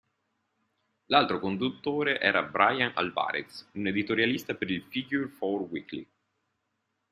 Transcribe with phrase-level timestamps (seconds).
[1.11, 6.07] L'altro conduttore era Bryan Alvarez, un editorialista per il "Figure Four Weekly".